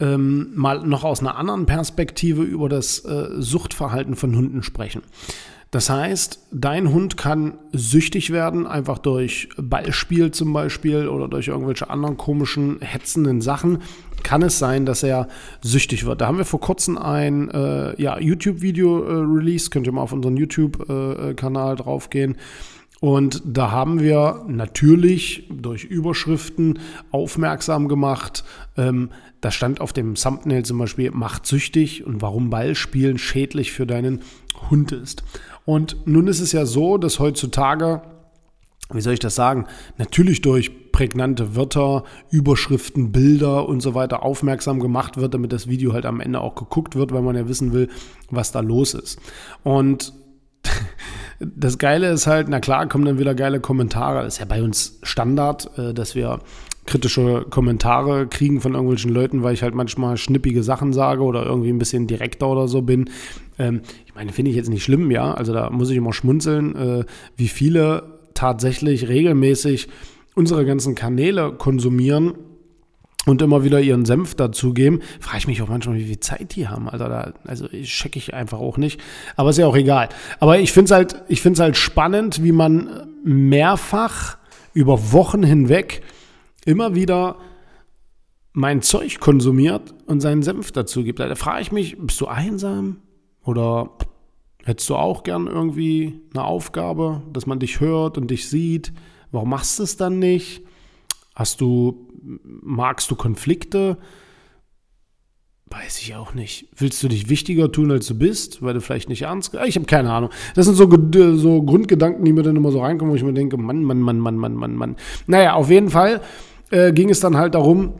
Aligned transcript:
ähm, 0.00 0.50
mal 0.54 0.86
noch 0.86 1.04
aus 1.04 1.20
einer 1.20 1.36
anderen 1.36 1.66
Perspektive 1.66 2.42
über 2.42 2.68
das 2.68 3.04
äh, 3.04 3.28
Suchtverhalten 3.38 4.16
von 4.16 4.36
Hunden 4.36 4.62
sprechen. 4.62 5.02
Das 5.70 5.88
heißt, 5.88 6.48
dein 6.50 6.92
Hund 6.92 7.16
kann 7.16 7.54
süchtig 7.72 8.32
werden, 8.32 8.66
einfach 8.66 8.98
durch 8.98 9.50
Ballspiel 9.56 10.32
zum 10.32 10.52
Beispiel 10.52 11.06
oder 11.06 11.28
durch 11.28 11.46
irgendwelche 11.46 11.88
anderen 11.90 12.16
komischen, 12.16 12.80
hetzenden 12.80 13.40
Sachen. 13.40 13.78
Kann 14.24 14.42
es 14.42 14.58
sein, 14.58 14.84
dass 14.84 15.04
er 15.04 15.28
süchtig 15.62 16.04
wird. 16.04 16.20
Da 16.20 16.26
haben 16.26 16.38
wir 16.38 16.44
vor 16.44 16.60
kurzem 16.60 16.98
ein 16.98 17.50
äh, 17.50 18.00
ja, 18.02 18.18
YouTube-Video 18.18 19.04
äh, 19.04 19.12
released. 19.12 19.70
Könnt 19.70 19.86
ihr 19.86 19.92
mal 19.92 20.02
auf 20.02 20.12
unseren 20.12 20.36
YouTube-Kanal 20.36 21.74
äh, 21.74 21.76
draufgehen. 21.76 22.36
Und 23.00 23.42
da 23.46 23.70
haben 23.70 24.00
wir 24.00 24.44
natürlich 24.46 25.48
durch 25.50 25.84
Überschriften 25.84 26.78
aufmerksam 27.10 27.88
gemacht. 27.88 28.44
Ähm, 28.76 29.08
da 29.40 29.50
stand 29.50 29.80
auf 29.80 29.94
dem 29.94 30.16
Thumbnail 30.16 30.64
zum 30.66 30.78
Beispiel, 30.78 31.10
macht 31.10 31.46
süchtig 31.46 32.04
und 32.04 32.20
warum 32.20 32.50
Ballspielen 32.50 33.16
schädlich 33.16 33.72
für 33.72 33.86
deinen 33.86 34.20
Hund 34.68 34.92
ist. 34.92 35.24
Und 35.64 35.96
nun 36.06 36.26
ist 36.26 36.40
es 36.40 36.52
ja 36.52 36.66
so, 36.66 36.98
dass 36.98 37.18
heutzutage, 37.18 38.02
wie 38.92 39.00
soll 39.00 39.14
ich 39.14 39.18
das 39.18 39.34
sagen, 39.34 39.64
natürlich 39.96 40.42
durch 40.42 40.92
prägnante 40.92 41.56
Wörter, 41.56 42.04
Überschriften, 42.30 43.12
Bilder 43.12 43.66
und 43.66 43.80
so 43.80 43.94
weiter 43.94 44.22
aufmerksam 44.22 44.78
gemacht 44.78 45.16
wird, 45.16 45.32
damit 45.32 45.52
das 45.54 45.68
Video 45.68 45.94
halt 45.94 46.04
am 46.04 46.20
Ende 46.20 46.42
auch 46.42 46.54
geguckt 46.54 46.96
wird, 46.96 47.12
weil 47.12 47.22
man 47.22 47.36
ja 47.36 47.48
wissen 47.48 47.72
will, 47.72 47.88
was 48.28 48.52
da 48.52 48.60
los 48.60 48.92
ist. 48.92 49.18
Und 49.62 50.12
das 51.40 51.78
Geile 51.78 52.10
ist 52.10 52.26
halt, 52.26 52.48
na 52.48 52.60
klar, 52.60 52.86
kommen 52.88 53.06
dann 53.06 53.18
wieder 53.18 53.34
geile 53.34 53.60
Kommentare. 53.60 54.24
Das 54.24 54.34
ist 54.34 54.40
ja 54.40 54.46
bei 54.46 54.62
uns 54.62 54.98
Standard, 55.02 55.70
äh, 55.78 55.94
dass 55.94 56.14
wir 56.14 56.40
kritische 56.86 57.46
Kommentare 57.48 58.26
kriegen 58.26 58.60
von 58.60 58.74
irgendwelchen 58.74 59.12
Leuten, 59.12 59.42
weil 59.42 59.54
ich 59.54 59.62
halt 59.62 59.74
manchmal 59.74 60.16
schnippige 60.16 60.62
Sachen 60.62 60.92
sage 60.92 61.22
oder 61.22 61.44
irgendwie 61.44 61.70
ein 61.70 61.78
bisschen 61.78 62.06
direkter 62.06 62.48
oder 62.48 62.68
so 62.68 62.82
bin. 62.82 63.08
Ähm, 63.58 63.80
ich 64.06 64.14
meine, 64.14 64.32
finde 64.32 64.50
ich 64.50 64.56
jetzt 64.56 64.68
nicht 64.68 64.84
schlimm, 64.84 65.10
ja. 65.10 65.32
Also 65.32 65.52
da 65.52 65.70
muss 65.70 65.90
ich 65.90 65.96
immer 65.96 66.12
schmunzeln, 66.12 66.76
äh, 66.76 67.04
wie 67.36 67.48
viele 67.48 68.18
tatsächlich 68.34 69.08
regelmäßig 69.08 69.88
unsere 70.34 70.64
ganzen 70.64 70.94
Kanäle 70.94 71.52
konsumieren 71.52 72.34
und 73.26 73.42
immer 73.42 73.64
wieder 73.64 73.80
ihren 73.80 74.06
Senf 74.06 74.34
dazugeben, 74.34 75.02
frage 75.20 75.38
ich 75.38 75.46
mich 75.46 75.62
auch 75.62 75.68
manchmal, 75.68 75.96
wie 75.96 76.04
viel 76.04 76.20
Zeit 76.20 76.56
die 76.56 76.68
haben. 76.68 76.88
Alter, 76.88 77.08
da, 77.08 77.32
also 77.44 77.68
checke 77.68 78.18
ich 78.18 78.32
einfach 78.32 78.58
auch 78.58 78.78
nicht. 78.78 79.00
Aber 79.36 79.50
ist 79.50 79.58
ja 79.58 79.66
auch 79.66 79.76
egal. 79.76 80.08
Aber 80.38 80.58
ich 80.58 80.72
finde 80.72 80.86
es 80.86 80.90
halt, 80.90 81.58
halt 81.58 81.76
spannend, 81.76 82.42
wie 82.42 82.52
man 82.52 83.08
mehrfach 83.22 84.38
über 84.72 85.12
Wochen 85.12 85.42
hinweg 85.42 86.02
immer 86.64 86.94
wieder 86.94 87.36
mein 88.52 88.82
Zeug 88.82 89.20
konsumiert 89.20 89.94
und 90.06 90.20
seinen 90.20 90.42
Senf 90.42 90.72
dazu 90.72 91.04
gibt. 91.04 91.20
Da 91.20 91.34
frage 91.34 91.62
ich 91.62 91.72
mich, 91.72 91.96
bist 91.98 92.20
du 92.20 92.26
einsam? 92.26 92.98
Oder 93.44 93.90
hättest 94.64 94.88
du 94.90 94.96
auch 94.96 95.22
gern 95.22 95.46
irgendwie 95.46 96.20
eine 96.34 96.44
Aufgabe, 96.44 97.22
dass 97.32 97.46
man 97.46 97.58
dich 97.58 97.80
hört 97.80 98.18
und 98.18 98.30
dich 98.30 98.48
sieht? 98.48 98.92
Warum 99.30 99.50
machst 99.50 99.78
du 99.78 99.84
es 99.84 99.96
dann 99.96 100.18
nicht? 100.18 100.62
Hast 101.40 101.62
du 101.62 102.06
magst 102.42 103.10
du 103.10 103.14
Konflikte? 103.14 103.96
Weiß 105.70 105.98
ich 106.02 106.14
auch 106.14 106.34
nicht. 106.34 106.68
Willst 106.76 107.02
du 107.02 107.08
dich 107.08 107.30
wichtiger 107.30 107.72
tun, 107.72 107.90
als 107.90 108.06
du 108.08 108.14
bist, 108.14 108.60
weil 108.60 108.74
du 108.74 108.82
vielleicht 108.82 109.08
nicht 109.08 109.22
ernst. 109.22 109.54
Ich 109.66 109.76
habe 109.76 109.86
keine 109.86 110.12
Ahnung. 110.12 110.28
Das 110.54 110.66
sind 110.66 110.74
so, 110.74 110.86
so 111.36 111.62
Grundgedanken, 111.62 112.26
die 112.26 112.34
mir 112.34 112.42
dann 112.42 112.56
immer 112.56 112.70
so 112.70 112.82
reinkommen, 112.82 113.10
wo 113.10 113.16
ich 113.16 113.22
mir 113.22 113.32
denke, 113.32 113.56
Mann, 113.56 113.82
Mann, 113.84 114.00
Mann, 114.00 114.18
Mann, 114.18 114.36
Mann, 114.36 114.54
Mann, 114.54 114.74
Mann. 114.74 114.96
Naja, 115.28 115.54
auf 115.54 115.70
jeden 115.70 115.88
Fall 115.88 116.20
äh, 116.68 116.92
ging 116.92 117.08
es 117.08 117.20
dann 117.20 117.38
halt 117.38 117.54
darum, 117.54 117.94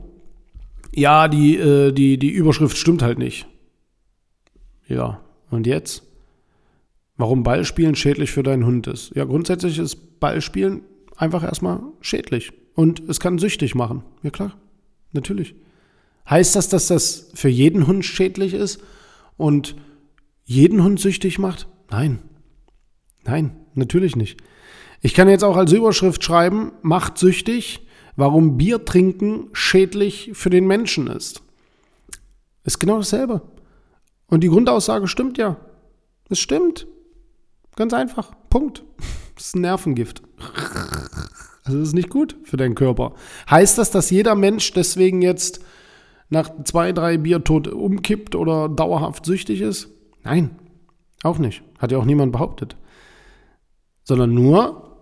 ja, 0.95 1.27
die, 1.27 1.57
äh, 1.57 1.93
die, 1.93 2.19
die 2.19 2.33
Überschrift 2.33 2.77
stimmt 2.77 3.01
halt 3.01 3.19
nicht. 3.19 3.47
Ja, 4.87 5.23
und 5.49 5.67
jetzt? 5.67 6.03
Warum 7.17 7.43
Ballspielen 7.43 7.95
schädlich 7.95 8.33
für 8.33 8.43
deinen 8.43 8.67
Hund 8.67 8.87
ist? 8.87 9.13
Ja, 9.15 9.25
grundsätzlich 9.25 9.79
ist 9.79 10.21
Ballspielen 10.21 10.83
einfach 11.17 11.43
erstmal 11.43 11.81
schädlich. 12.03 12.53
Und 12.75 13.01
es 13.09 13.21
kann 13.21 13.39
süchtig 13.39 13.75
machen. 13.75 14.03
Ja 14.23 14.31
klar, 14.31 14.57
natürlich. 15.13 15.55
Heißt 16.29 16.55
das, 16.57 16.69
dass 16.69 16.87
das 16.87 17.31
für 17.35 17.49
jeden 17.49 17.87
Hund 17.87 18.05
schädlich 18.05 18.55
ist 18.55 18.81
und 19.37 19.77
jeden 20.45 20.83
Hund 20.83 21.01
süchtig 21.01 21.39
macht? 21.39 21.67
Nein. 21.91 22.21
Nein, 23.25 23.57
natürlich 23.75 24.17
nicht. 24.17 24.41
Ich 25.01 25.15
kann 25.15 25.29
jetzt 25.29 25.45
auch 25.45 25.57
als 25.57 25.73
Überschrift 25.73 26.23
schreiben, 26.23 26.73
macht 26.83 27.19
süchtig, 27.19 27.87
warum 28.17 28.59
Bier 28.59 28.85
trinken 28.85 29.49
schädlich 29.53 30.31
für 30.35 30.51
den 30.51 30.67
Menschen 30.67 31.07
ist. 31.07 31.43
Ist 32.65 32.79
genau 32.79 32.99
dasselbe. 32.99 33.43
Und 34.27 34.45
die 34.45 34.49
Grundaussage 34.49 35.09
stimmt 35.09 35.39
ja. 35.39 35.57
Es 36.29 36.39
stimmt. 36.39 36.87
Ganz 37.77 37.93
einfach. 37.93 38.33
Punkt. 38.49 38.85
Das 39.37 39.47
ist 39.47 39.57
ein 39.57 39.63
Nervengift. 39.63 40.23
Also 41.65 41.79
das 41.79 41.89
ist 41.89 41.95
nicht 41.95 42.11
gut 42.11 42.37
für 42.45 42.57
deinen 42.57 42.75
Körper. 42.75 43.13
Heißt 43.51 43.79
das, 43.79 43.91
dass 43.91 44.11
jeder 44.11 44.35
Mensch 44.35 44.73
deswegen 44.73 45.23
jetzt 45.23 45.61
nach 46.31 46.51
zwei, 46.65 46.93
drei 46.93 47.19
Bier 47.19 47.45
tot 47.45 47.69
umkippt 47.69 48.35
oder 48.35 48.69
dauerhaft 48.69 49.27
süchtig 49.27 49.61
ist? 49.61 49.89
Nein, 50.23 50.51
auch 51.23 51.39
nicht. 51.39 51.63
Hat 51.79 51.93
ja 51.93 51.99
auch 51.99 52.05
niemand 52.05 52.33
behauptet. 52.33 52.77
Sondern 54.05 54.35
nur, 54.35 54.97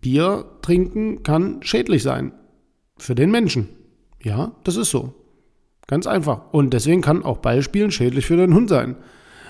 Bier 0.00 0.44
trinken 0.62 1.22
kann 1.22 1.62
schädlich 1.62 2.02
sein. 2.02 2.32
Für 2.96 3.14
den 3.14 3.30
Menschen. 3.30 3.68
Ja, 4.22 4.52
das 4.64 4.76
ist 4.76 4.90
so. 4.90 5.14
Ganz 5.86 6.06
einfach. 6.06 6.52
Und 6.52 6.74
deswegen 6.74 7.00
kann 7.00 7.24
auch 7.24 7.38
Ballspielen 7.38 7.90
schädlich 7.90 8.26
für 8.26 8.36
den 8.36 8.54
Hund 8.54 8.68
sein. 8.68 8.96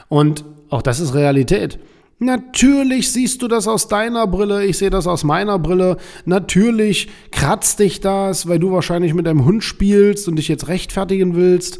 Und 0.09 0.45
auch 0.71 0.83
das 0.83 1.01
ist 1.01 1.15
Realität. 1.15 1.79
Natürlich 2.21 3.13
siehst 3.13 3.43
du 3.43 3.49
das 3.49 3.69
aus 3.69 3.87
deiner 3.87 4.27
Brille, 4.27 4.65
ich 4.65 4.79
sehe 4.79 4.91
das 4.91 5.07
aus 5.07 5.23
meiner 5.23 5.59
Brille. 5.59 5.99
Natürlich 6.25 7.09
kratzt 7.31 7.79
dich 7.79 8.01
das, 8.01 8.49
weil 8.49 8.59
du 8.59 8.73
wahrscheinlich 8.73 9.15
mit 9.15 9.27
deinem 9.27 9.45
Hund 9.45 9.63
spielst 9.63 10.27
und 10.27 10.37
dich 10.37 10.49
jetzt 10.49 10.67
rechtfertigen 10.67 11.37
willst. 11.37 11.79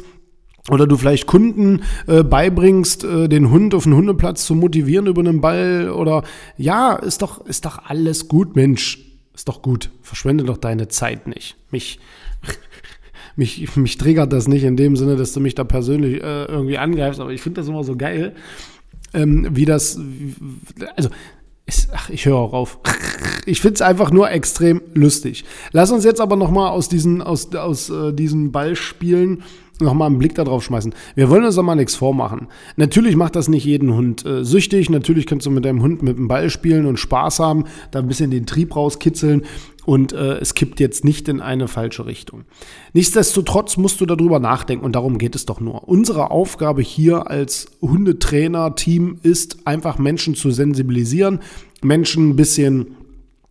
Oder 0.69 0.87
du 0.87 0.95
vielleicht 0.95 1.25
Kunden 1.25 1.81
äh, 2.07 2.23
beibringst, 2.23 3.03
äh, 3.03 3.27
den 3.27 3.49
Hund 3.49 3.73
auf 3.73 3.83
den 3.83 3.95
Hundeplatz 3.95 4.45
zu 4.45 4.55
motivieren 4.55 5.07
über 5.07 5.21
einen 5.21 5.41
Ball. 5.41 5.89
Oder 5.89 6.23
ja, 6.57 6.93
ist 6.95 7.21
doch, 7.21 7.45
ist 7.45 7.65
doch 7.65 7.79
alles 7.85 8.27
gut, 8.27 8.55
Mensch. 8.55 8.99
Ist 9.33 9.49
doch 9.49 9.61
gut. 9.61 9.89
Verschwende 10.01 10.43
doch 10.45 10.57
deine 10.57 10.87
Zeit 10.87 11.27
nicht. 11.27 11.57
Mich, 11.71 11.99
mich, 13.35 13.75
mich 13.75 13.97
triggert 13.97 14.31
das 14.31 14.47
nicht 14.47 14.63
in 14.63 14.77
dem 14.77 14.95
Sinne, 14.95 15.17
dass 15.17 15.33
du 15.33 15.39
mich 15.41 15.55
da 15.55 15.63
persönlich 15.65 16.21
äh, 16.21 16.45
irgendwie 16.45 16.77
angreifst, 16.77 17.19
aber 17.19 17.31
ich 17.31 17.41
finde 17.41 17.59
das 17.61 17.67
immer 17.67 17.83
so 17.83 17.97
geil 17.97 18.35
ähm, 19.13 19.47
wie 19.51 19.65
das, 19.65 19.99
also 20.95 21.09
ach, 21.93 22.09
ich 22.09 22.25
höre 22.25 22.37
auch 22.37 22.53
auf. 22.53 22.79
Ich 23.45 23.61
finde 23.61 23.75
es 23.75 23.81
einfach 23.81 24.11
nur 24.11 24.29
extrem 24.29 24.81
lustig. 24.93 25.45
Lass 25.71 25.91
uns 25.91 26.03
jetzt 26.03 26.21
aber 26.21 26.35
noch 26.35 26.51
mal 26.51 26.69
aus 26.69 26.89
diesen, 26.89 27.21
aus, 27.21 27.53
aus 27.55 27.89
äh, 27.89 28.13
diesen 28.13 28.51
Ballspielen 28.51 29.43
noch 29.81 29.93
mal 29.93 30.05
einen 30.05 30.19
Blick 30.19 30.35
darauf 30.35 30.63
schmeißen. 30.63 30.93
Wir 31.15 31.29
wollen 31.29 31.45
uns 31.45 31.55
doch 31.55 31.63
mal 31.63 31.75
nichts 31.75 31.95
vormachen. 31.95 32.47
Natürlich 32.75 33.15
macht 33.15 33.35
das 33.35 33.47
nicht 33.47 33.65
jeden 33.65 33.93
Hund 33.93 34.25
äh, 34.25 34.43
süchtig. 34.43 34.89
Natürlich 34.89 35.25
kannst 35.25 35.45
du 35.45 35.51
mit 35.51 35.65
deinem 35.65 35.81
Hund 35.81 36.01
mit 36.03 36.17
dem 36.17 36.27
Ball 36.27 36.49
spielen 36.49 36.85
und 36.85 36.97
Spaß 36.97 37.39
haben, 37.39 37.65
da 37.91 37.99
ein 37.99 38.07
bisschen 38.07 38.31
den 38.31 38.45
Trieb 38.45 38.75
rauskitzeln 38.75 39.43
und 39.85 40.13
äh, 40.13 40.37
es 40.37 40.53
kippt 40.53 40.79
jetzt 40.79 41.03
nicht 41.03 41.27
in 41.27 41.41
eine 41.41 41.67
falsche 41.67 42.05
Richtung. 42.05 42.43
Nichtsdestotrotz 42.93 43.77
musst 43.77 43.99
du 44.01 44.05
darüber 44.05 44.39
nachdenken 44.39 44.85
und 44.85 44.93
darum 44.95 45.17
geht 45.17 45.35
es 45.35 45.45
doch 45.47 45.59
nur. 45.59 45.87
Unsere 45.87 46.29
Aufgabe 46.31 46.81
hier 46.81 47.29
als 47.29 47.67
Hundetrainer-Team 47.81 49.19
ist 49.23 49.65
einfach 49.65 49.97
Menschen 49.97 50.35
zu 50.35 50.51
sensibilisieren, 50.51 51.39
Menschen 51.81 52.29
ein 52.29 52.35
bisschen 52.35 52.97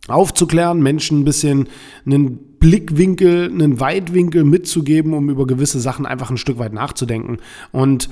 aufzuklären, 0.07 0.81
Menschen 0.81 1.19
ein 1.19 1.25
bisschen 1.25 1.67
einen 2.05 2.39
Blickwinkel, 2.59 3.49
einen 3.49 3.79
Weitwinkel 3.79 4.43
mitzugeben, 4.43 5.13
um 5.13 5.29
über 5.29 5.47
gewisse 5.47 5.79
Sachen 5.79 6.05
einfach 6.05 6.29
ein 6.29 6.37
Stück 6.37 6.59
weit 6.59 6.73
nachzudenken. 6.73 7.37
Und 7.71 8.09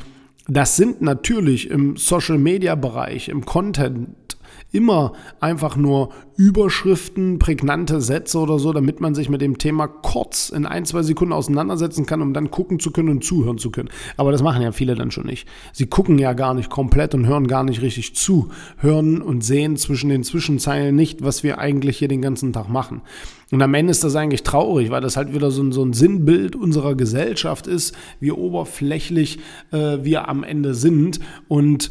das 0.48 0.78
sind 0.78 1.02
natürlich 1.02 1.70
im 1.70 1.98
Social-Media-Bereich, 1.98 3.30
im 3.30 3.46
Content 3.46 4.27
immer 4.72 5.14
einfach 5.40 5.76
nur 5.76 6.10
Überschriften, 6.38 7.40
prägnante 7.40 8.00
Sätze 8.00 8.38
oder 8.38 8.60
so, 8.60 8.72
damit 8.72 9.02
man 9.02 9.16
sich 9.16 9.28
mit 9.28 9.42
dem 9.42 9.58
Thema 9.58 9.88
kurz 9.88 10.50
in 10.50 10.66
ein, 10.66 10.86
zwei 10.86 11.02
Sekunden 11.02 11.34
auseinandersetzen 11.34 12.06
kann, 12.06 12.22
um 12.22 12.34
dann 12.34 12.52
gucken 12.52 12.80
zu 12.80 12.92
können 12.92 13.10
und 13.10 13.24
zuhören 13.24 13.58
zu 13.58 13.72
können. 13.72 13.90
Aber 14.18 14.32
das 14.32 14.44
machen 14.44 14.62
ja 14.62 14.72
viele 14.72 14.94
dann 14.94 15.10
schon 15.10 15.26
nicht. 15.26 15.48
Sie 15.74 15.88
gucken 15.88 16.20
ja 16.20 16.34
gar 16.34 16.54
nicht 16.54 16.70
komplett 16.70 17.16
und 17.16 17.26
hören 17.26 17.48
gar 17.48 17.64
nicht 17.64 17.82
richtig 17.82 18.16
zu, 18.16 18.50
hören 18.78 19.22
und 19.22 19.44
sehen 19.44 19.78
zwischen 19.78 20.10
den 20.10 20.24
Zwischenzeilen 20.24 20.96
nicht, 20.96 21.24
was 21.24 21.42
wir 21.42 21.58
eigentlich 21.58 21.98
hier 21.98 22.08
den 22.08 22.22
ganzen 22.22 22.54
Tag 22.54 22.70
machen. 22.70 23.02
Und 23.52 23.62
am 23.62 23.74
Ende 23.74 23.92
ist 23.92 24.04
das 24.04 24.16
eigentlich 24.16 24.44
traurig, 24.44 24.92
weil 24.92 25.02
das 25.02 25.18
halt 25.18 25.34
wieder 25.34 25.52
so 25.52 25.64
ein, 25.64 25.72
so 25.72 25.84
ein 25.84 25.94
Sinnbild 25.94 26.56
unserer 26.56 26.96
Gesellschaft 26.96 27.66
ist, 27.66 27.96
wie 28.20 28.32
oberflächlich 28.32 29.40
äh, 29.72 30.00
wir 30.04 30.28
am 30.28 30.44
Ende 30.44 30.74
sind 30.74 31.20
und 31.48 31.90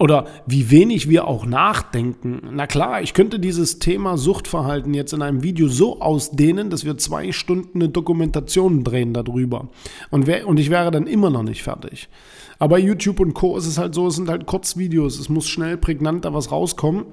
oder 0.00 0.24
wie 0.46 0.70
wenig 0.70 1.10
wir 1.10 1.28
auch 1.28 1.44
nachdenken. 1.44 2.40
Na 2.52 2.66
klar, 2.66 3.02
ich 3.02 3.12
könnte 3.12 3.38
dieses 3.38 3.78
Thema 3.78 4.16
Suchtverhalten 4.16 4.94
jetzt 4.94 5.12
in 5.12 5.20
einem 5.20 5.42
Video 5.42 5.68
so 5.68 6.00
ausdehnen, 6.00 6.70
dass 6.70 6.86
wir 6.86 6.96
zwei 6.96 7.32
Stunden 7.32 7.82
eine 7.82 7.90
Dokumentation 7.90 8.82
drehen 8.82 9.12
darüber. 9.12 9.68
Und, 10.10 10.26
wär, 10.26 10.48
und 10.48 10.58
ich 10.58 10.70
wäre 10.70 10.90
dann 10.90 11.06
immer 11.06 11.28
noch 11.28 11.42
nicht 11.42 11.62
fertig. 11.62 12.08
Aber 12.58 12.78
YouTube 12.78 13.20
und 13.20 13.34
Co. 13.34 13.58
ist 13.58 13.66
es 13.66 13.76
halt 13.76 13.94
so, 13.94 14.06
es 14.06 14.16
sind 14.16 14.30
halt 14.30 14.46
Kurzvideos. 14.46 15.20
Es 15.20 15.28
muss 15.28 15.46
schnell, 15.46 15.76
prägnant 15.76 16.24
da 16.24 16.32
was 16.32 16.50
rauskommen 16.50 17.04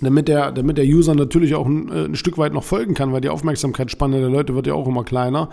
damit 0.00 0.28
der, 0.28 0.52
damit 0.52 0.78
der 0.78 0.84
User 0.84 1.16
natürlich 1.16 1.56
auch 1.56 1.66
ein, 1.66 1.90
äh, 1.90 2.04
ein, 2.04 2.14
Stück 2.14 2.38
weit 2.38 2.52
noch 2.52 2.62
folgen 2.62 2.94
kann, 2.94 3.12
weil 3.12 3.20
die 3.20 3.30
Aufmerksamkeitsspanne 3.30 4.20
der 4.20 4.28
Leute 4.28 4.54
wird 4.54 4.68
ja 4.68 4.74
auch 4.74 4.86
immer 4.86 5.02
kleiner. 5.02 5.48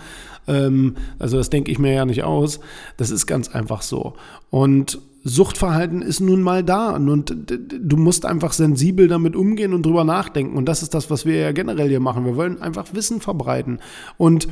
Ähm, 0.48 0.98
also 1.18 1.38
das 1.38 1.50
denke 1.50 1.72
ich 1.72 1.80
mir 1.80 1.94
ja 1.94 2.06
nicht 2.06 2.24
aus. 2.24 2.60
Das 2.98 3.10
ist 3.10 3.26
ganz 3.26 3.50
einfach 3.50 3.82
so. 3.82 4.14
Und 4.52 5.00
Suchtverhalten 5.28 6.04
ist 6.04 6.20
nun 6.20 6.44
mal 6.44 6.64
da 6.64 6.92
und 6.92 7.36
du 7.36 7.98
musst 7.98 8.28
einfach 8.28 8.54
sensibel 8.54 9.08
damit 9.08 9.36
umgehen 9.36 9.74
und 9.74 9.84
drüber 9.84 10.04
nachdenken. 10.04 10.56
Und 10.56 10.66
das 10.66 10.84
ist 10.84 10.94
das, 10.94 11.10
was 11.10 11.26
wir 11.26 11.36
ja 11.38 11.52
generell 11.52 11.90
hier 11.90 12.00
machen. 12.00 12.26
Wir 12.26 12.36
wollen 12.36 12.62
einfach 12.62 12.94
Wissen 12.94 13.22
verbreiten. 13.22 13.80
Und 14.18 14.48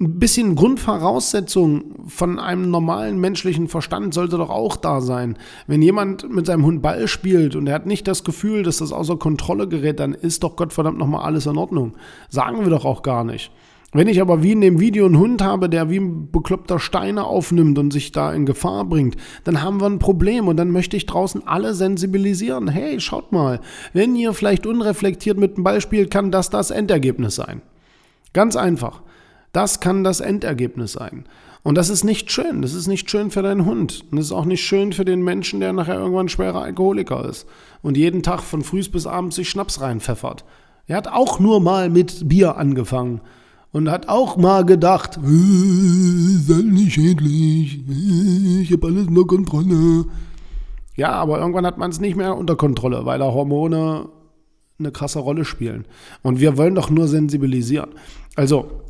ein 0.00 0.18
bisschen 0.18 0.54
Grundvoraussetzung 0.54 2.06
von 2.08 2.38
einem 2.38 2.70
normalen 2.70 3.20
menschlichen 3.20 3.68
Verstand 3.68 4.14
sollte 4.14 4.38
doch 4.38 4.48
auch 4.48 4.76
da 4.76 5.02
sein. 5.02 5.36
Wenn 5.66 5.82
jemand 5.82 6.30
mit 6.30 6.46
seinem 6.46 6.64
Hund 6.64 6.80
Ball 6.80 7.06
spielt 7.06 7.54
und 7.54 7.66
er 7.66 7.74
hat 7.74 7.84
nicht 7.84 8.08
das 8.08 8.24
Gefühl, 8.24 8.62
dass 8.62 8.78
das 8.78 8.92
außer 8.92 9.18
Kontrolle 9.18 9.68
gerät, 9.68 10.00
dann 10.00 10.14
ist 10.14 10.42
doch 10.42 10.56
Gottverdammt 10.56 10.96
nochmal 10.96 11.26
alles 11.26 11.44
in 11.44 11.58
Ordnung. 11.58 11.92
Sagen 12.30 12.60
wir 12.60 12.70
doch 12.70 12.86
auch 12.86 13.02
gar 13.02 13.24
nicht. 13.24 13.52
Wenn 13.92 14.06
ich 14.06 14.20
aber 14.20 14.44
wie 14.44 14.52
in 14.52 14.60
dem 14.60 14.78
Video 14.78 15.04
einen 15.04 15.18
Hund 15.18 15.42
habe, 15.42 15.68
der 15.68 15.90
wie 15.90 15.98
ein 15.98 16.30
bekloppter 16.30 16.78
Steine 16.78 17.24
aufnimmt 17.24 17.76
und 17.76 17.92
sich 17.92 18.12
da 18.12 18.32
in 18.32 18.46
Gefahr 18.46 18.84
bringt, 18.84 19.16
dann 19.42 19.62
haben 19.62 19.80
wir 19.80 19.86
ein 19.86 19.98
Problem 19.98 20.46
und 20.46 20.56
dann 20.56 20.70
möchte 20.70 20.96
ich 20.96 21.06
draußen 21.06 21.46
alle 21.48 21.74
sensibilisieren. 21.74 22.68
Hey, 22.68 23.00
schaut 23.00 23.32
mal, 23.32 23.60
wenn 23.92 24.14
ihr 24.14 24.32
vielleicht 24.32 24.64
unreflektiert 24.64 25.38
mit 25.38 25.56
dem 25.56 25.64
Ball 25.64 25.80
spielt, 25.80 26.10
kann 26.10 26.30
das 26.30 26.50
das 26.50 26.70
Endergebnis 26.70 27.34
sein. 27.34 27.62
Ganz 28.32 28.54
einfach. 28.54 29.02
Das 29.52 29.80
kann 29.80 30.04
das 30.04 30.20
Endergebnis 30.20 30.92
sein. 30.92 31.24
Und 31.64 31.76
das 31.76 31.90
ist 31.90 32.04
nicht 32.04 32.30
schön. 32.30 32.62
Das 32.62 32.74
ist 32.74 32.86
nicht 32.86 33.10
schön 33.10 33.32
für 33.32 33.42
deinen 33.42 33.66
Hund. 33.66 34.04
Und 34.08 34.18
das 34.18 34.26
ist 34.26 34.32
auch 34.32 34.44
nicht 34.44 34.64
schön 34.64 34.92
für 34.92 35.04
den 35.04 35.22
Menschen, 35.22 35.58
der 35.58 35.72
nachher 35.72 35.98
irgendwann 35.98 36.28
schwerer 36.28 36.62
Alkoholiker 36.62 37.28
ist 37.28 37.46
und 37.82 37.96
jeden 37.96 38.22
Tag 38.22 38.40
von 38.42 38.62
früh 38.62 38.84
bis 38.88 39.08
abends 39.08 39.34
sich 39.34 39.50
Schnaps 39.50 39.80
reinpfeffert. 39.80 40.44
Er 40.86 40.96
hat 40.96 41.08
auch 41.08 41.40
nur 41.40 41.60
mal 41.60 41.90
mit 41.90 42.28
Bier 42.28 42.56
angefangen 42.56 43.20
und 43.72 43.90
hat 43.90 44.08
auch 44.08 44.36
mal 44.36 44.64
gedacht, 44.64 45.16
äh, 45.16 45.20
sei 45.20 46.62
nicht 46.62 46.94
schädlich, 46.94 47.80
äh, 47.88 48.62
ich 48.62 48.72
habe 48.72 48.88
alles 48.88 49.06
unter 49.06 49.24
Kontrolle. 49.24 50.06
Ja, 50.96 51.12
aber 51.12 51.38
irgendwann 51.38 51.66
hat 51.66 51.78
man 51.78 51.90
es 51.90 52.00
nicht 52.00 52.16
mehr 52.16 52.36
unter 52.36 52.56
Kontrolle, 52.56 53.06
weil 53.06 53.18
da 53.18 53.26
Hormone 53.26 54.08
eine 54.78 54.90
krasse 54.90 55.20
Rolle 55.20 55.44
spielen. 55.44 55.86
Und 56.22 56.40
wir 56.40 56.56
wollen 56.56 56.74
doch 56.74 56.90
nur 56.90 57.06
sensibilisieren. 57.06 57.90
Also, 58.34 58.82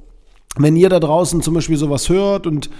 wenn 0.57 0.77
ihr 0.77 0.89
da 0.89 0.99
draußen 0.99 1.43
zum 1.43 1.55
Beispiel 1.55 1.77
sowas 1.77 2.09
hört 2.09 2.47
und 2.47 2.71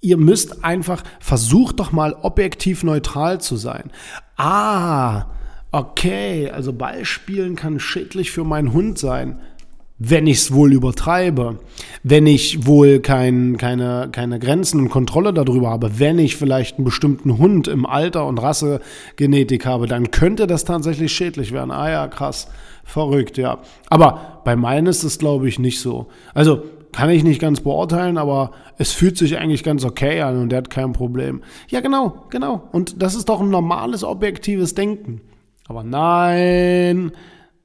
ihr 0.00 0.16
müsst 0.16 0.64
einfach, 0.64 1.02
versucht 1.20 1.78
doch 1.80 1.92
mal 1.92 2.16
objektiv 2.22 2.82
neutral 2.82 3.40
zu 3.40 3.56
sein. 3.56 3.90
Ah, 4.36 5.26
okay, 5.70 6.50
also 6.50 6.72
Ballspielen 6.72 7.56
kann 7.56 7.78
schädlich 7.78 8.30
für 8.30 8.44
meinen 8.44 8.72
Hund 8.72 8.98
sein 8.98 9.40
wenn 10.02 10.26
ich 10.26 10.38
es 10.38 10.52
wohl 10.52 10.72
übertreibe, 10.72 11.58
wenn 12.02 12.26
ich 12.26 12.66
wohl 12.66 13.00
kein, 13.00 13.58
keine, 13.58 14.08
keine 14.10 14.38
Grenzen 14.38 14.80
und 14.80 14.88
Kontrolle 14.88 15.34
darüber 15.34 15.68
habe, 15.68 15.98
wenn 15.98 16.18
ich 16.18 16.36
vielleicht 16.36 16.78
einen 16.78 16.86
bestimmten 16.86 17.36
Hund 17.36 17.68
im 17.68 17.84
Alter 17.84 18.26
und 18.26 18.38
Rassegenetik 18.38 19.66
habe, 19.66 19.86
dann 19.86 20.10
könnte 20.10 20.46
das 20.46 20.64
tatsächlich 20.64 21.12
schädlich 21.12 21.52
werden. 21.52 21.70
Ah 21.70 21.90
ja, 21.90 22.08
krass, 22.08 22.48
verrückt, 22.82 23.36
ja. 23.36 23.58
Aber 23.90 24.40
bei 24.42 24.56
meinen 24.56 24.86
ist 24.86 25.04
es, 25.04 25.18
glaube 25.18 25.48
ich, 25.48 25.58
nicht 25.58 25.80
so. 25.80 26.06
Also 26.32 26.62
kann 26.92 27.10
ich 27.10 27.22
nicht 27.22 27.40
ganz 27.40 27.60
beurteilen, 27.60 28.16
aber 28.16 28.52
es 28.78 28.92
fühlt 28.92 29.18
sich 29.18 29.36
eigentlich 29.36 29.62
ganz 29.62 29.84
okay 29.84 30.22
an 30.22 30.38
und 30.40 30.48
der 30.48 30.58
hat 30.58 30.70
kein 30.70 30.94
Problem. 30.94 31.42
Ja, 31.68 31.80
genau, 31.80 32.24
genau. 32.30 32.62
Und 32.72 33.02
das 33.02 33.14
ist 33.14 33.28
doch 33.28 33.42
ein 33.42 33.50
normales, 33.50 34.02
objektives 34.02 34.74
Denken. 34.74 35.20
Aber 35.68 35.84
nein, 35.84 37.12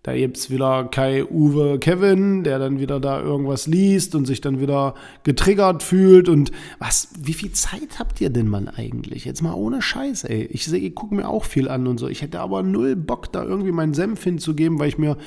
da 0.06 0.14
gibt 0.14 0.38
es 0.38 0.52
wieder 0.52 0.84
Kai, 0.84 1.26
Uwe, 1.26 1.80
Kevin, 1.80 2.44
der 2.44 2.60
dann 2.60 2.80
wieder 2.80 3.00
da 3.00 3.20
irgendwas 3.20 3.66
liest 3.66 4.14
und 4.14 4.28
sich 4.28 4.40
dann 4.40 4.60
wieder 4.60 4.94
getriggert 5.24 5.82
fühlt. 5.82 6.30
Und 6.30 6.52
was, 6.78 7.10
wie 7.18 7.34
viel 7.34 7.54
Zeit 7.54 7.98
habt 7.98 8.22
ihr 8.22 8.30
denn 8.30 8.48
man 8.48 8.68
eigentlich? 8.68 9.26
Jetzt 9.26 9.42
mal 9.42 9.56
ohne 9.56 9.82
Scheiß, 9.82 10.26
ey. 10.26 10.44
Ich, 10.52 10.72
ich 10.72 10.94
gucke 10.94 11.16
mir 11.16 11.28
auch 11.28 11.44
viel 11.44 11.68
an 11.70 11.88
und 11.88 11.98
so. 11.98 12.08
Ich 12.08 12.22
hätte 12.22 12.40
aber 12.40 12.62
null 12.62 12.96
Bock, 12.96 13.32
da 13.32 13.44
irgendwie 13.44 13.72
meinen 13.72 13.96
Senf 13.96 14.24
hinzugeben, 14.24 14.78
weil 14.78 14.90
ich 14.90 15.00
mir 15.00 15.18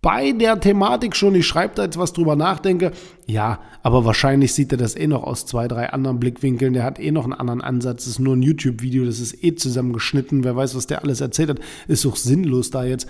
bei 0.00 0.32
der 0.32 0.60
Thematik 0.60 1.16
schon, 1.16 1.34
ich 1.34 1.46
schreibe 1.46 1.74
da 1.74 1.84
jetzt 1.84 1.98
was 1.98 2.12
drüber 2.12 2.36
nachdenke, 2.36 2.92
ja, 3.26 3.60
aber 3.82 4.04
wahrscheinlich 4.04 4.52
sieht 4.52 4.70
er 4.70 4.76
das 4.76 4.96
eh 4.96 5.06
noch 5.06 5.24
aus 5.24 5.46
zwei, 5.46 5.66
drei 5.66 5.90
anderen 5.90 6.20
Blickwinkeln. 6.20 6.74
Der 6.74 6.84
hat 6.84 7.00
eh 7.00 7.10
noch 7.10 7.24
einen 7.24 7.32
anderen 7.32 7.62
Ansatz. 7.62 8.04
Das 8.04 8.12
ist 8.12 8.18
nur 8.18 8.36
ein 8.36 8.42
YouTube-Video, 8.42 9.06
das 9.06 9.18
ist 9.18 9.42
eh 9.42 9.54
zusammengeschnitten. 9.54 10.44
Wer 10.44 10.54
weiß, 10.54 10.76
was 10.76 10.86
der 10.86 11.02
alles 11.02 11.22
erzählt 11.22 11.48
hat, 11.48 11.60
ist 11.88 12.04
doch 12.04 12.16
sinnlos 12.16 12.70
da 12.70 12.84
jetzt. 12.84 13.08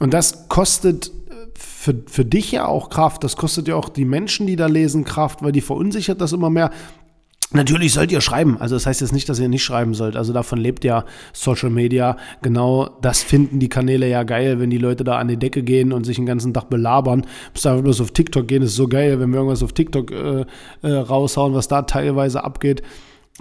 Und 0.00 0.12
das 0.12 0.48
kostet 0.48 1.08
äh, 1.08 1.10
für, 1.54 1.94
für 2.06 2.24
dich 2.24 2.52
ja 2.52 2.66
auch 2.66 2.90
Kraft. 2.90 3.24
Das 3.24 3.36
kostet 3.36 3.68
ja 3.68 3.76
auch 3.76 3.88
die 3.88 4.04
Menschen, 4.04 4.46
die 4.46 4.56
da 4.56 4.66
lesen, 4.66 5.04
Kraft, 5.04 5.42
weil 5.42 5.52
die 5.52 5.60
verunsichert 5.60 6.20
das 6.20 6.32
immer 6.32 6.50
mehr. 6.50 6.70
Natürlich 7.52 7.92
sollt 7.92 8.10
ihr 8.10 8.20
schreiben. 8.20 8.56
Also 8.58 8.74
das 8.74 8.84
heißt 8.84 9.00
jetzt 9.00 9.12
nicht, 9.12 9.28
dass 9.28 9.38
ihr 9.38 9.48
nicht 9.48 9.62
schreiben 9.62 9.94
sollt. 9.94 10.16
Also 10.16 10.32
davon 10.32 10.58
lebt 10.58 10.82
ja 10.82 11.04
Social 11.32 11.70
Media. 11.70 12.16
Genau 12.42 12.88
das 13.00 13.22
finden 13.22 13.60
die 13.60 13.68
Kanäle 13.68 14.08
ja 14.08 14.24
geil, 14.24 14.58
wenn 14.58 14.70
die 14.70 14.78
Leute 14.78 15.04
da 15.04 15.18
an 15.18 15.28
die 15.28 15.36
Decke 15.36 15.62
gehen 15.62 15.92
und 15.92 16.04
sich 16.04 16.16
den 16.16 16.26
ganzen 16.26 16.52
Tag 16.52 16.68
belabern. 16.68 17.24
Müsst 17.52 17.66
einfach 17.66 17.84
bloß 17.84 18.00
auf 18.00 18.10
TikTok 18.10 18.48
gehen, 18.48 18.62
ist 18.62 18.74
so 18.74 18.88
geil, 18.88 19.20
wenn 19.20 19.30
wir 19.30 19.36
irgendwas 19.36 19.62
auf 19.62 19.72
TikTok 19.72 20.10
äh, 20.10 20.46
äh, 20.82 20.90
raushauen, 20.90 21.54
was 21.54 21.68
da 21.68 21.82
teilweise 21.82 22.42
abgeht 22.42 22.82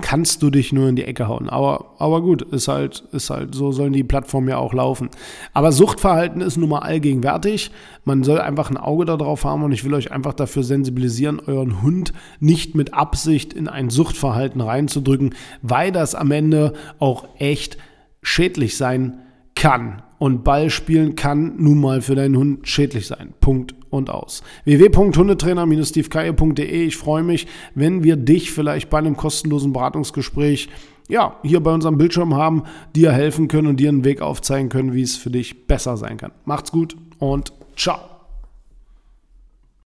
kannst 0.01 0.41
du 0.41 0.49
dich 0.49 0.73
nur 0.73 0.89
in 0.89 0.95
die 0.95 1.03
Ecke 1.03 1.27
hauen. 1.27 1.49
Aber, 1.49 1.93
aber 1.99 2.21
gut, 2.21 2.41
ist 2.41 2.67
halt, 2.67 3.03
ist 3.11 3.29
halt, 3.29 3.53
so 3.53 3.71
sollen 3.71 3.93
die 3.93 4.03
Plattformen 4.03 4.49
ja 4.49 4.57
auch 4.57 4.73
laufen. 4.73 5.09
Aber 5.53 5.71
Suchtverhalten 5.71 6.41
ist 6.41 6.57
nun 6.57 6.69
mal 6.69 6.79
allgegenwärtig. 6.79 7.69
Man 8.03 8.23
soll 8.23 8.39
einfach 8.39 8.71
ein 8.71 8.77
Auge 8.77 9.05
darauf 9.05 9.45
haben 9.45 9.63
und 9.63 9.71
ich 9.71 9.83
will 9.83 9.93
euch 9.93 10.11
einfach 10.11 10.33
dafür 10.33 10.63
sensibilisieren, 10.63 11.39
euren 11.39 11.83
Hund 11.83 12.11
nicht 12.39 12.73
mit 12.73 12.93
Absicht 12.93 13.53
in 13.53 13.67
ein 13.67 13.91
Suchtverhalten 13.91 14.61
reinzudrücken, 14.61 15.35
weil 15.61 15.91
das 15.91 16.15
am 16.15 16.31
Ende 16.31 16.73
auch 16.97 17.27
echt 17.37 17.77
schädlich 18.23 18.77
sein 18.77 19.22
kann. 19.63 20.03
Und 20.19 20.43
Ball 20.43 20.69
spielen 20.69 21.15
kann 21.15 21.53
nun 21.57 21.79
mal 21.79 22.01
für 22.01 22.15
deinen 22.15 22.35
Hund 22.35 22.67
schädlich 22.67 23.07
sein. 23.07 23.33
Punkt 23.39 23.73
und 23.89 24.09
aus. 24.09 24.43
www.hundetrainer-stevekeier.de. 24.65 26.85
Ich 26.85 26.97
freue 26.97 27.23
mich, 27.23 27.47
wenn 27.73 28.03
wir 28.03 28.17
dich 28.17 28.51
vielleicht 28.51 28.89
bei 28.89 28.97
einem 28.97 29.15
kostenlosen 29.15 29.71
Beratungsgespräch 29.71 30.67
ja, 31.09 31.37
hier 31.43 31.61
bei 31.61 31.73
unserem 31.73 31.97
Bildschirm 31.97 32.35
haben, 32.35 32.63
dir 32.95 33.13
helfen 33.13 33.47
können 33.47 33.67
und 33.67 33.79
dir 33.79 33.87
einen 33.89 34.05
Weg 34.05 34.21
aufzeigen 34.21 34.69
können, 34.69 34.93
wie 34.93 35.01
es 35.01 35.17
für 35.17 35.29
dich 35.29 35.67
besser 35.67 35.97
sein 35.97 36.17
kann. 36.17 36.31
Macht's 36.45 36.71
gut 36.71 36.95
und 37.19 37.51
ciao. 37.75 38.12